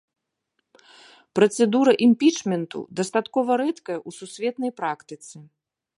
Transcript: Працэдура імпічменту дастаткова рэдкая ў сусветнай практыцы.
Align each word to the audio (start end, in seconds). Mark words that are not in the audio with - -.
Працэдура 1.39 1.93
імпічменту 2.07 2.79
дастаткова 3.01 3.51
рэдкая 3.65 3.99
ў 4.07 4.19
сусветнай 4.21 4.71
практыцы. 4.83 5.35